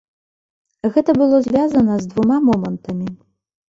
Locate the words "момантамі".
2.51-3.07